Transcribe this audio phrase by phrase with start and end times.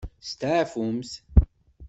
[0.29, 1.11] Steɛfumt.